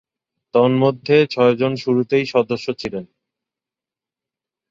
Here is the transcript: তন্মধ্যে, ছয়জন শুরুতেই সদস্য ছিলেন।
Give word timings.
তন্মধ্যে, 0.55 1.15
ছয়জন 1.27 1.73
শুরুতেই 1.75 2.25
সদস্য 2.25 2.67
ছিলেন। 2.73 3.05